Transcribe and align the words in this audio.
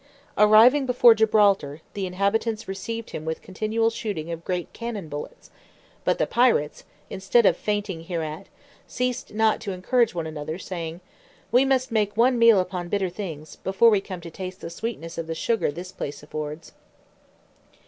Arriving 0.35 0.87
before 0.87 1.13
Gibraltar, 1.13 1.81
the 1.93 2.07
inhabitants 2.07 2.67
received 2.67 3.11
him 3.11 3.23
with 3.23 3.43
continual 3.43 3.91
shooting 3.91 4.31
of 4.31 4.43
great 4.43 4.73
cannon 4.73 5.09
bullets; 5.09 5.51
but 6.03 6.17
the 6.17 6.25
pirates, 6.25 6.85
instead 7.11 7.45
of 7.45 7.55
fainting 7.55 8.05
hereat, 8.05 8.47
ceased 8.87 9.31
not 9.31 9.61
to 9.61 9.71
encourage 9.73 10.15
one 10.15 10.25
another, 10.25 10.57
saying, 10.57 11.01
"We 11.51 11.65
must 11.65 11.91
make 11.91 12.17
one 12.17 12.39
meal 12.39 12.59
upon 12.59 12.89
bitter 12.89 13.11
things, 13.11 13.57
before 13.57 13.91
we 13.91 14.01
come 14.01 14.21
to 14.21 14.31
taste 14.31 14.61
the 14.61 14.71
sweetness 14.71 15.19
of 15.19 15.27
the 15.27 15.35
sugar 15.35 15.71
this 15.71 15.91
place 15.91 16.23
affords." 16.23 16.71